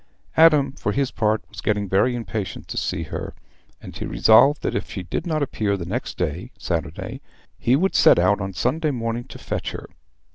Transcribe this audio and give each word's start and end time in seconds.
Adam, 0.35 0.71
for 0.71 0.93
his 0.93 1.11
part, 1.11 1.43
was 1.47 1.61
getting 1.61 1.87
very 1.87 2.15
impatient 2.15 2.67
to 2.67 2.75
see 2.75 3.03
her, 3.03 3.35
and 3.79 3.97
he 3.97 4.05
resolved 4.07 4.63
that, 4.63 4.73
if 4.73 4.89
she 4.89 5.03
did 5.03 5.27
not 5.27 5.43
appear 5.43 5.77
the 5.77 5.85
next 5.85 6.17
day 6.17 6.49
(Saturday), 6.57 7.21
he 7.59 7.75
would 7.75 7.93
set 7.93 8.17
out 8.17 8.41
on 8.41 8.51
Sunday 8.51 8.89
morning 8.89 9.25
to 9.25 9.37
fetch 9.37 9.73
her. 9.73 9.87